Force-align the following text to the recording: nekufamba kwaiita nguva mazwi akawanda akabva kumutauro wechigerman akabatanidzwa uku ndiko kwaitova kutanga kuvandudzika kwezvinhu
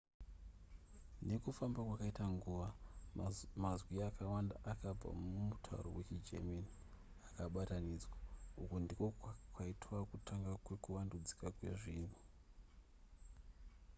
nekufamba 1.27 1.81
kwaiita 1.87 2.25
nguva 2.33 2.67
mazwi 3.63 3.95
akawanda 4.09 4.55
akabva 4.71 5.07
kumutauro 5.19 5.89
wechigerman 5.97 6.65
akabatanidzwa 7.27 8.15
uku 8.61 8.75
ndiko 8.83 9.05
kwaitova 9.53 10.01
kutanga 10.11 10.51
kuvandudzika 10.83 11.45
kwezvinhu 11.57 12.17